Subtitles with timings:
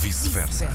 [0.00, 0.68] vice-versa.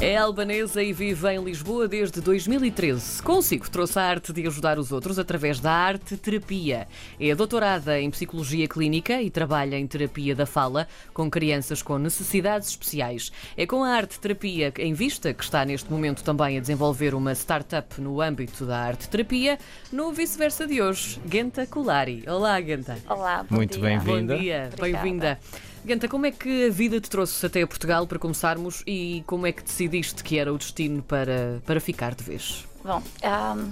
[0.00, 3.22] É albanesa e vive em Lisboa desde 2013.
[3.22, 6.88] Consigo trouxe a arte de ajudar os outros através da arte-terapia.
[7.20, 12.70] É doutorada em psicologia clínica e trabalha em terapia da fala com crianças com necessidades
[12.70, 13.30] especiais.
[13.54, 18.00] É com a arte-terapia em vista que está neste momento também a desenvolver uma startup
[18.00, 19.58] no âmbito da arte-terapia.
[19.92, 22.24] No vice-versa de hoje, Genta Colari.
[22.26, 22.96] Olá, Genta.
[23.06, 23.82] Olá, bom Muito dia.
[23.82, 24.34] bem-vinda.
[24.34, 25.38] Bom dia, bem-vinda.
[25.84, 29.46] Ganta, como é que a vida te trouxe até a Portugal para começarmos e como
[29.46, 32.66] é que decidiste que era o destino para, para ficar de vez?
[32.84, 33.70] Bom, ahm,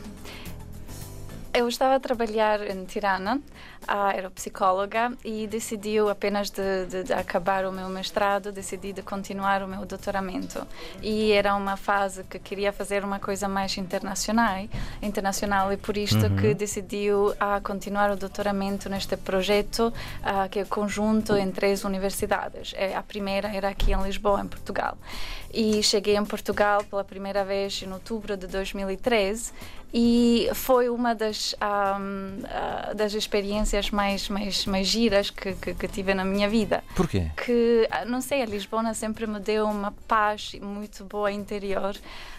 [1.58, 3.40] eu estava a trabalhar em Tirana,
[4.14, 9.62] era psicóloga e decidi apenas de, de- de acabar o meu mestrado, decidi de continuar
[9.62, 10.66] o meu doutoramento.
[11.02, 14.66] E era uma fase que queria fazer uma coisa mais internacional,
[15.02, 20.64] internacional e por isto que decidiu a continuar o doutoramento neste projeto ah, que é
[20.64, 22.72] conjunto em três universidades.
[22.76, 24.96] Eh, A primeira era aqui em Lisboa, em Portugal.
[25.52, 29.50] E cheguei em Portugal pela primeira vez em outubro de 2013
[29.92, 35.88] e foi uma das, ahm, ah, das experiências mais, mais, mais giras que, que, que
[35.88, 36.84] tive na minha vida.
[36.94, 37.30] Porquê?
[37.44, 41.96] Que, ah, não sei, a Lisboa sempre me deu uma paz muito boa interior,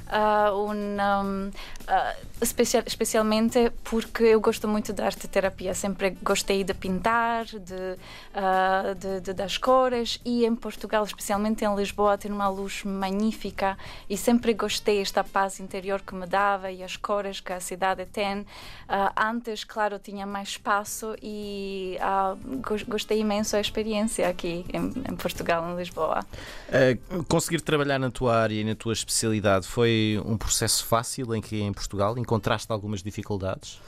[0.08, 1.52] ah, um, um,
[1.88, 7.97] ah, especial, especialmente porque eu gosto muito da arte terapia, sempre gostei de pintar, de,
[8.34, 13.78] ah, de, de- das cores e em Portugal, especialmente em Lisboa, tem uma luz magnífica
[14.09, 18.06] e sempre gostei desta paz interior que me dava e as cores que a cidade
[18.06, 18.45] tem.
[18.88, 22.36] Ah, antes, claro, tinha mais espaço e ah,
[22.68, 26.26] gos- gostei imenso da experiência aqui em, em Portugal, em Lisboa.
[26.70, 31.42] Uh, conseguir trabalhar na tua área e na tua especialidade foi um processo fácil em
[31.42, 33.80] que em Portugal encontraste algumas dificuldades?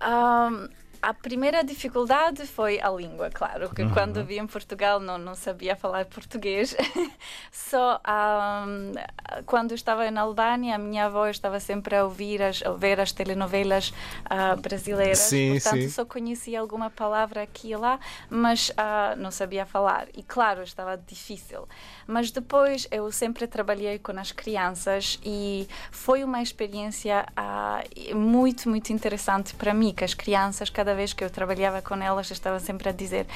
[0.00, 0.68] Ahm,
[1.00, 5.76] a primeira dificuldade foi a língua, claro, que quando vim em Portugal não, não sabia
[5.76, 6.74] falar português.
[7.52, 8.92] Só ahm,
[9.46, 13.12] quando estava na Albânia, a minha avó estava sempre a ouvir, as, a ver as
[13.12, 13.92] telenovelas
[14.24, 15.18] ah, brasileiras.
[15.18, 15.88] Sim, Portanto, sim.
[15.88, 20.08] só conhecia alguma palavra aqui e lá, mas ah, não sabia falar.
[20.16, 21.68] E claro, estava difícil.
[22.06, 27.82] Mas depois eu sempre trabalhei com as crianças e foi uma experiência ah,
[28.14, 32.30] muito, muito interessante para mim, que as crianças, cada vez que eu trabalhava com elas,
[32.30, 33.26] estavam sempre a dizer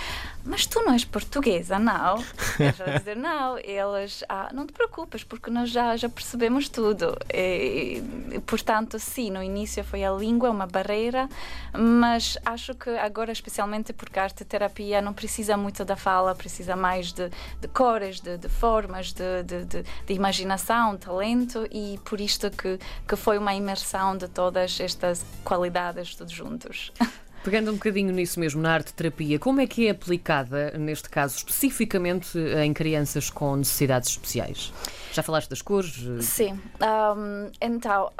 [0.44, 2.16] mas tu não és portuguesa, não?
[2.16, 3.58] A dizer, não.
[3.58, 7.16] E elas, ah, não te preocupes, porque nós já, já percebemos tudo.
[7.32, 8.02] E,
[8.46, 11.28] portanto, sim, no início foi a língua, uma barreira,
[11.72, 17.12] mas acho que agora, especialmente porque a arte-terapia não precisa muito da fala, precisa mais
[17.12, 17.30] de,
[17.60, 23.38] de cores, de, de formas, de, de imaginação, talento, e por isto que, que foi
[23.38, 26.92] uma imersão de todas estas qualidades todos juntos.
[27.44, 32.38] Pegando um bocadinho nisso mesmo, na arte-terapia, como é que é aplicada, neste caso, especificamente
[32.38, 34.72] em crianças com necessidades especiais?
[35.12, 35.92] Já falaste das cores?
[36.20, 38.12] Sim, ahm, então,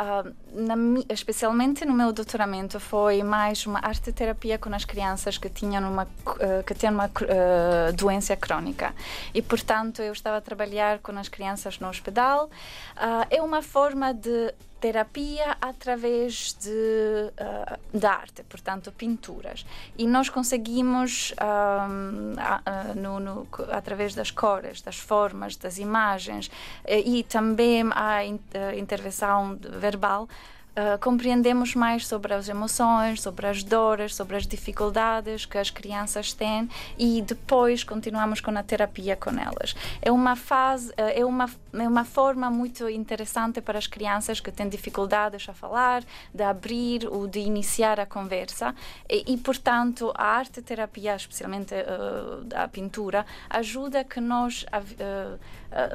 [0.53, 0.75] na
[1.09, 6.07] especialmente no meu doutoramento foi mais uma arte-terapia com as crianças que tinham uma,
[6.41, 8.93] eh, que têm uma eh, doença crónica
[9.33, 12.51] e, portanto, eu estava a trabalhar com as crianças no hospital.
[12.97, 19.65] Ah, é uma forma de terapia através de, ah, da arte, portanto, pinturas.
[19.97, 26.51] E nós conseguimos, a- a- no- no- co- através das cores, das formas, das imagens
[26.85, 29.57] eh, e também a in- a intervenção
[29.87, 30.29] verbal,
[30.75, 36.33] ah, compreendemos mais sobre as emoções, sobre as dores, sobre as dificuldades que as crianças
[36.33, 36.69] têm
[36.99, 39.75] e depois continuamos com a terapia com elas.
[40.01, 44.53] É uma fase, ah, é uma é uma forma muito interessante para as crianças que
[44.53, 48.75] têm dificuldades a falar, de abrir ou de iniciar a conversa
[49.09, 54.67] e, e, portanto a arte terapia, especialmente ah, a pintura, ajuda que nós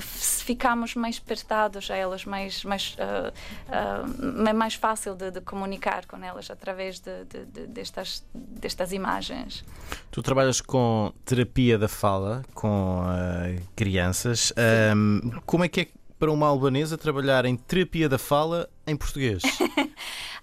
[0.02, 2.98] ficamos mais apertados a elas, mais mais
[4.48, 9.64] é mais fácil de, de comunicar com elas através de, de- de- destas destas imagens.
[10.12, 14.52] Tu trabalhas com terapia da fala com ah, crianças.
[14.58, 15.88] Ahm, como é que é
[16.20, 19.44] para uma albanesa trabalhar em terapia da fala em português?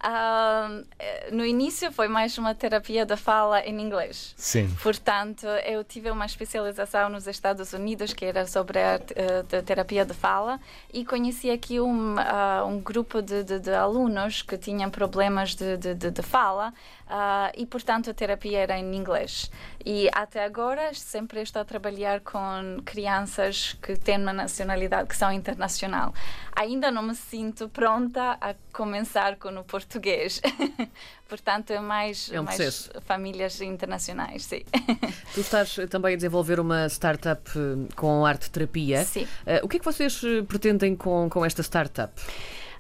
[0.07, 4.35] Eh, no início foi mais uma terapia da fala em inglês.
[4.37, 4.69] Sim.
[4.83, 10.13] Portanto, eu tive uma especialização nos Estados Unidos que era sobre a eh, terapia de
[10.13, 10.61] fala
[10.93, 15.77] e conheci aqui um, ah, um grupo de, de- de alunos que tinham problemas de-
[15.95, 16.69] de fala
[17.07, 19.51] uh, e, portanto, a terapia era em inglês.
[19.85, 25.33] E até agora sempre estou a trabalhar com crianças que têm uma nacionalidade, que são
[25.33, 26.13] internacional.
[26.55, 30.41] Ainda não me sinto pronta a começar com o português.
[31.29, 34.63] portanto, é mais, é um mais famílias internacionais, sim.
[35.35, 39.05] Tu estás também a desenvolver uma startup eh, com arte terapia.
[39.05, 39.25] Sim.
[39.25, 42.13] Uh, o que é que vocês eh, pretendem com, com esta startup?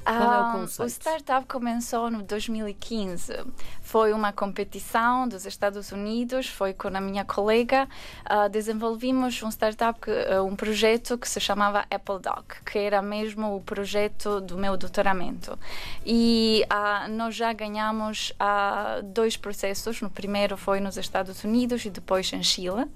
[0.05, 0.87] Qual é o conceito?
[0.87, 3.33] O startup começou no 2015.
[3.81, 7.89] Foi uma competição dos Estados Unidos, foi com a minha colega.
[8.31, 13.57] Uh, desenvolvimos um startup, uh, um projeto que se chamava Apple Doc, que era mesmo
[13.57, 15.59] o projeto do meu doutoramento.
[16.05, 18.33] E uh, nós já ganhamos
[19.05, 20.03] dois processos.
[20.03, 22.87] No primeiro foi nos Estados Unidos e depois em Chile.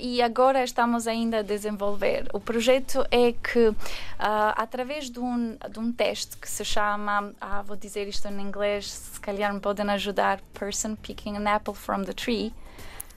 [0.00, 2.28] e agora estamos ainda a desenvolver.
[2.32, 3.74] O projeto é que,
[4.18, 8.90] através de um, de um teste que se chama, ah, vou dizer isto em inglês,
[8.90, 12.54] se calhar me podem ajudar, Person Picking an Apple from the Tree.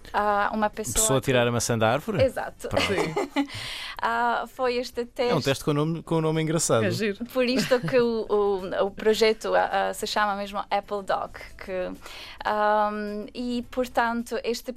[0.09, 0.93] Uh, uma pessoa.
[0.93, 2.23] Pessoa a tirar a maçã da árvore?
[2.23, 2.67] Exato.
[2.67, 5.31] uh, foi este teste.
[5.31, 6.85] É um teste com nome, com um nome engraçado.
[6.85, 7.23] É giro.
[7.25, 11.37] Por isto que o, o, o projeto uh, se chama mesmo Apple Doc.
[11.57, 11.91] Que,
[12.45, 14.75] um, e, portanto, este,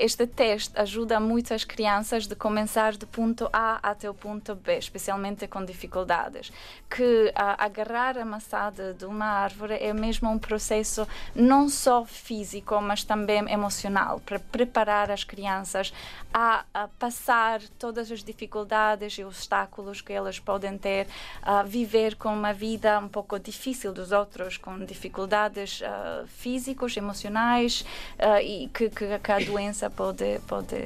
[0.00, 5.46] este teste ajuda muitas crianças de começar do ponto A até o ponto B, especialmente
[5.46, 6.50] com dificuldades.
[6.88, 12.80] Que agarrar a maçã de, de uma árvore é mesmo um processo não só físico,
[12.80, 14.20] mas também emocional.
[14.24, 15.92] Para preparar as crianças
[16.32, 21.06] a, a, passar todas as dificuldades e obstáculos que elas podem ter,
[21.42, 27.84] a viver com uma vida um pouco difícil dos outros, com dificuldades uh, físicas, emocionais
[28.18, 30.76] uh, e que, que, que, a doença pode, pode,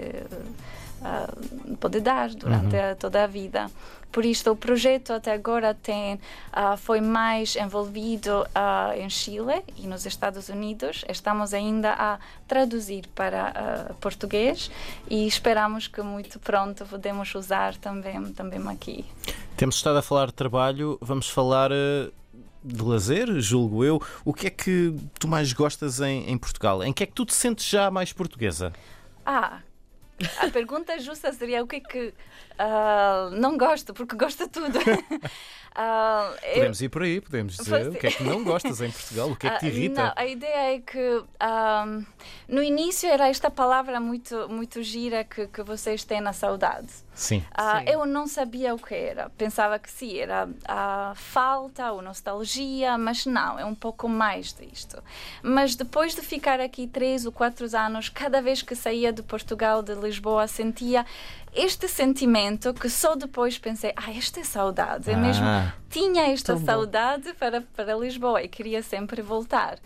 [1.02, 2.90] uh, pode dar durante uhum.
[2.90, 3.70] a, toda a vida.
[4.10, 9.86] Por isto, o projeto até agora tem, uh, foi mais envolvido uh, em Chile e
[9.86, 11.04] nos Estados Unidos.
[11.08, 14.70] Estamos ainda a traduzir para português
[15.08, 19.04] e esperamos que muito pronto podemos usar também, também aqui.
[19.56, 21.70] Temos estado a falar de trabalho, vamos falar
[22.64, 24.00] de lazer, julgo eu.
[24.24, 26.82] O que é que tu mais gostas em, em Portugal?
[26.82, 28.72] Em que é que tu te sentes já mais portuguesa?
[29.24, 29.60] Ah,
[30.38, 32.14] a pergunta justa seria o que é que
[32.58, 34.78] uh, não gosto, porque gosto de tudo.
[35.72, 36.86] Uh, podemos eu...
[36.86, 39.46] ir por aí, podemos dizer o que é que não gostas em Portugal, o que
[39.46, 40.02] é que te ah, irrita.
[40.02, 42.04] Não, a ideia é que um,
[42.46, 46.88] no início era esta palavra muito, muito gira que, que vocês têm na saudade.
[47.14, 47.38] Sim.
[47.38, 47.90] Uh, Sim.
[47.90, 49.30] Eu não sabia o que era.
[49.30, 55.02] Pensava que sim, era a falta ou nostalgia, mas não, é um pouco mais disto.
[55.42, 59.82] Mas depois de ficar aqui três ou quatro anos, cada vez que saía de Portugal,
[59.82, 61.04] de Lisboa, sentia
[61.54, 66.56] este sentimento que só depois pensei, ah, esta é saudade, é mesmo, ah, tinha esta
[66.56, 69.78] saudade para, para Lisboa e queria sempre voltar.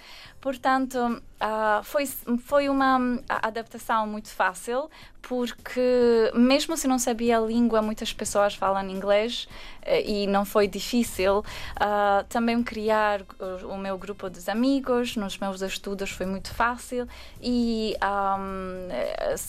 [0.46, 4.88] Portanto, uh, foi, foi uma adaptação muito fácil,
[5.20, 9.48] porque mesmo se não sabia a língua, muitas pessoas falam inglês
[9.82, 11.38] eh, e não foi difícil.
[11.38, 13.22] Uh, também criar
[13.68, 17.08] o, meu grupo de amigos nos meus estudos foi muito fácil
[17.42, 18.88] e um,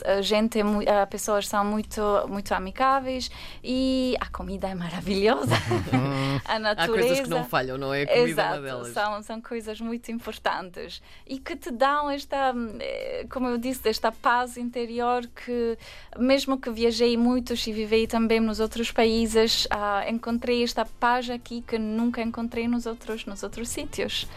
[0.04, 3.30] a gente, as pessoas são muito, muito amigáveis
[3.64, 5.54] e a comida é maravilhosa.
[6.44, 6.82] a natureza.
[6.82, 8.02] Há coisas que não falham, não é?
[8.02, 8.94] A comida Exato, é uma delas.
[8.94, 10.87] São, são coisas muito importantes
[11.26, 15.78] e que te dão esta, eh, como eu disse, esta paz interior que,
[16.18, 21.62] mesmo que viajei muito e vivei também nos outros países, uh, encontrei esta paz aqui
[21.62, 24.28] que nunca encontrei nos outros, nos outros sítios.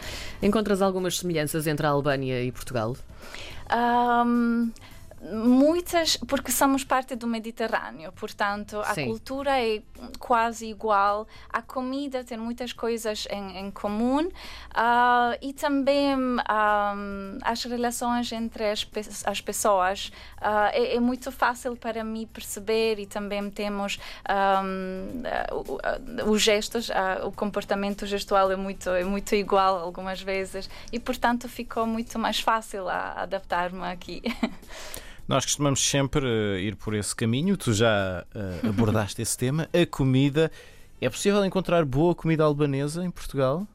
[0.41, 2.95] Encontras algumas semelhanças entre a Albânia e Portugal?
[3.71, 4.71] Um,
[5.21, 9.05] muitas, porque somos parte do Mediterrâneo, portanto a Sim.
[9.05, 9.81] cultura é
[10.17, 16.95] quase igual, a comida tem muitas coisas em, em comum uh, e também um, ah,
[17.43, 18.87] as relações entre as,
[19.25, 23.99] as pessoas uh, é, é, muito fácil para mim perceber e também temos
[24.63, 30.99] um, os gestos, uh, o comportamento gestual é muito, é muito igual algumas vezes e
[30.99, 34.21] portanto ficou muito mais fácil a adaptar-me aqui.
[35.27, 39.69] Nós costumamos sempre uh, ir por esse caminho, tu já uh, abordaste esse tema.
[39.73, 40.51] A comida.
[40.99, 43.67] É possível encontrar boa comida albanesa em Portugal?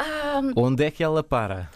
[0.00, 0.52] Um...
[0.56, 1.70] Onde é que ela para?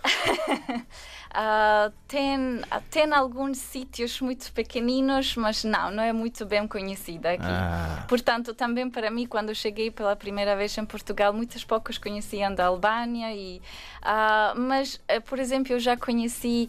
[1.32, 2.60] Uh, tem,
[2.90, 7.42] tem alguns sítios muito pequeninos, mas não, não é muito bem conhecida aqui.
[7.46, 8.04] Ah.
[8.06, 12.66] Portanto, também para mim, quando cheguei pela primeira vez em Portugal, muitas poucos conheciam da
[12.66, 13.34] Albânia.
[13.34, 13.62] E,
[14.02, 16.68] uh, mas, uh, por exemplo, eu já conheci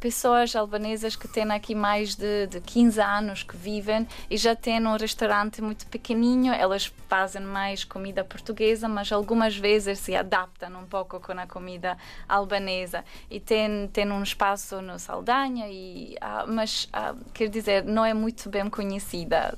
[0.00, 4.86] pessoas albanesas que têm aqui mais de, de 15 anos que vivem e já têm
[4.86, 6.52] um restaurante muito pequenininho.
[6.52, 11.96] Elas fazem mais comida portuguesa, mas algumas vezes se adaptam um pouco com a comida
[12.28, 18.04] albanesa e tem, tem um espaço no Saldanha, e, uh, mas uh, quer dizer, não
[18.04, 19.56] é muito bem conhecida.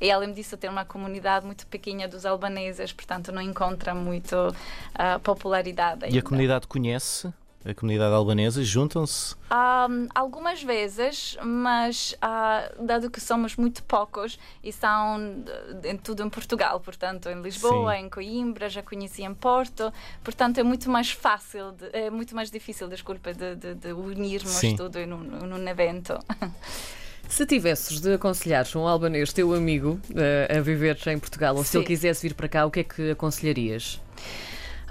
[0.00, 5.20] E além disso, tem uma comunidade muito pequena dos albaneses, portanto, não encontra muito uh,
[5.22, 6.04] popularidade.
[6.06, 6.16] Ainda.
[6.16, 7.32] E a comunidade conhece
[7.64, 8.64] a comunidade albanesa?
[8.64, 9.34] Juntam-se?
[9.50, 15.44] Um, algumas vezes, mas uh, dado que somos muito poucos e são
[15.84, 18.04] em tudo em Portugal, portanto em Lisboa, Sim.
[18.04, 19.92] em Coimbra, já conheci em Porto,
[20.24, 24.52] portanto é muito mais fácil, de, é muito mais difícil, desculpa, de, de, de unirmos
[24.52, 24.76] Sim.
[24.76, 26.18] tudo num, num evento.
[27.28, 31.70] Se tivesses de aconselhar um albanês, teu amigo, uh, a viver em Portugal, ou Sim.
[31.70, 34.00] se ele quisesse vir para cá, o que é que aconselharias?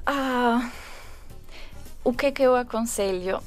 [0.05, 0.71] Ah.
[0.73, 0.88] Uh
[2.03, 3.41] o que é que eu aconselho?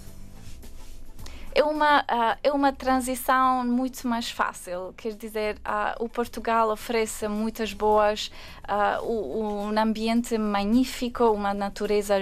[1.54, 4.94] É uma, uh, é uma transição muito mais fácil.
[4.96, 8.30] Quer dizer, uh, o Portugal oferece muitas boas,
[8.66, 12.16] uh, um ambiente magnífico, uma natureza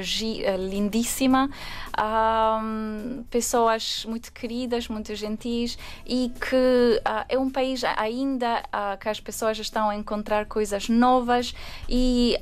[0.58, 1.49] lindíssima,
[3.30, 8.62] pessoas muito queridas, muito gentis e que é um país ainda
[8.99, 11.54] que as pessoas estão a encontrar coisas novas
[11.88, 12.37] e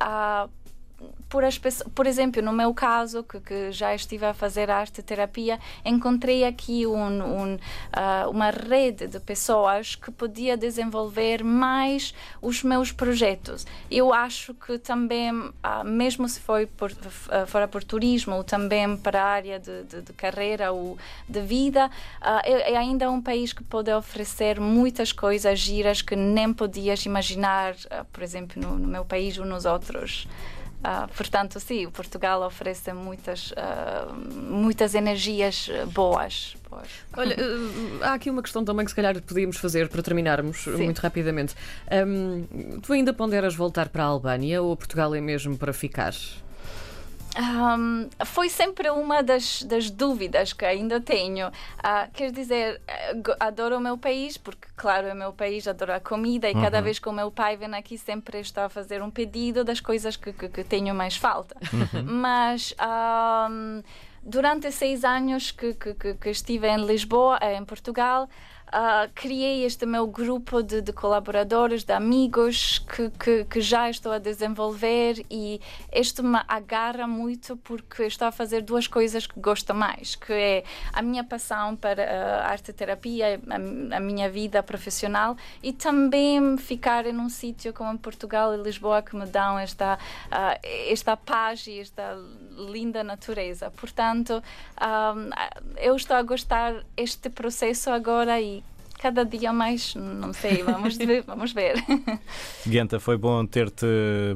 [1.28, 1.58] por, as,
[1.94, 6.86] por exemplo, no meu caso, que, que já estive a fazer arte terapia, encontrei aqui
[6.86, 13.66] um, um, uh, uma rede de pessoas que podia desenvolver mais os meus projetos.
[13.90, 18.96] Eu acho que também, uh, mesmo se for por, uh, fora por turismo ou também
[18.96, 20.96] para a área de, de, de carreira ou
[21.28, 21.90] de vida,
[22.44, 27.74] é, é, ainda um país que pode oferecer muitas coisas giras que nem podias imaginar,
[28.12, 30.26] por exemplo, no, no meu país ou nos outros.
[30.78, 36.54] Uh, portanto, sim, o Portugal oferece muitas, uh, muitas energias boas.
[36.70, 36.88] boas.
[37.16, 40.84] Olha, uh, há aqui uma questão também que se calhar podíamos fazer para terminarmos sim.
[40.84, 41.54] muito rapidamente.
[42.06, 46.14] Um, tu ainda ponderas voltar para a Albânia ou Portugal é mesmo para ficar?
[47.38, 51.48] Um, foi sempre uma das, das, dúvidas que ainda tenho.
[51.48, 52.80] Uh, quer dizer,
[53.38, 56.62] adoro o meu país, porque, claro, é meu país, adoro a comida, e uhum.
[56.62, 59.80] cada vez que o meu pai vem aqui, sempre está a fazer um pedido das
[59.80, 61.56] coisas que, que, que tenho mais falta.
[61.72, 62.02] Uhum.
[62.04, 62.74] Mas.
[62.80, 63.82] Um,
[64.20, 68.28] durante seis anos que, que, que, estive em Lisboa, em Portugal,
[68.68, 74.12] uh, criei este meu grupo de, de colaboradores, de amigos que, que, que, já estou
[74.12, 75.60] a desenvolver e
[75.92, 80.64] isto me agarra muito porque estou a fazer duas coisas que gosto mais, que é
[80.92, 82.02] a minha paixão para
[82.42, 87.98] a arte terapia, a, a minha vida profissional e também ficar em um sítio como
[87.98, 92.16] Portugal e Lisboa que me dão esta, uh, esta paz e esta
[92.58, 93.70] linda natureza.
[93.70, 94.42] Portanto,
[95.76, 98.57] eu estou a gostar este processo agora e
[98.98, 101.22] cada dia mais, não sei, vamos ver.
[101.26, 101.76] Vamos ver.
[102.66, 103.86] Guenta, foi bom ter-te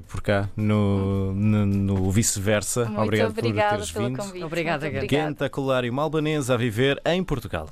[0.09, 2.91] por cá no, no, no vice-versa.
[2.97, 4.19] Obrigado por teres vindo.
[4.19, 4.45] Convite.
[4.45, 7.69] Obrigada, Guenta Colário, uma albanesa a viver em Portugal.